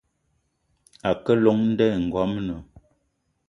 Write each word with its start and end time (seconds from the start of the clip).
A 1.09 1.11
ke 1.23 1.33
llong 1.41 1.61
nda 1.71 1.85
i 1.95 1.97
ngoamna. 2.05 2.55